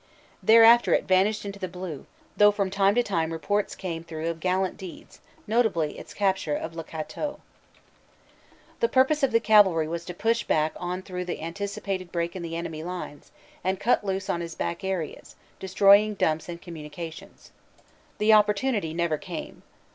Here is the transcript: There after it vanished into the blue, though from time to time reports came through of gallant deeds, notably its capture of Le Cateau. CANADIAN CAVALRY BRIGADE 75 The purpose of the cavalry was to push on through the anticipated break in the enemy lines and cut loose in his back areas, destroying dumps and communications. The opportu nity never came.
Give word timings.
There 0.41 0.63
after 0.63 0.95
it 0.95 1.03
vanished 1.03 1.45
into 1.45 1.59
the 1.59 1.67
blue, 1.67 2.07
though 2.35 2.49
from 2.49 2.71
time 2.71 2.95
to 2.95 3.03
time 3.03 3.31
reports 3.31 3.75
came 3.75 4.03
through 4.03 4.29
of 4.31 4.39
gallant 4.39 4.75
deeds, 4.75 5.19
notably 5.45 5.95
its 5.99 6.15
capture 6.15 6.55
of 6.55 6.73
Le 6.73 6.83
Cateau. 6.83 7.39
CANADIAN 7.77 7.83
CAVALRY 7.83 8.77
BRIGADE 8.79 8.79
75 8.79 8.79
The 8.79 8.93
purpose 8.95 9.21
of 9.21 9.31
the 9.31 9.39
cavalry 9.39 9.87
was 9.87 10.05
to 10.05 10.15
push 10.15 10.43
on 10.75 11.03
through 11.03 11.25
the 11.25 11.43
anticipated 11.43 12.11
break 12.11 12.35
in 12.35 12.41
the 12.41 12.55
enemy 12.55 12.81
lines 12.81 13.31
and 13.63 13.79
cut 13.79 14.03
loose 14.03 14.27
in 14.27 14.41
his 14.41 14.55
back 14.55 14.83
areas, 14.83 15.35
destroying 15.59 16.15
dumps 16.15 16.49
and 16.49 16.59
communications. 16.59 17.51
The 18.17 18.31
opportu 18.31 18.71
nity 18.75 18.95
never 18.95 19.19
came. 19.19 19.61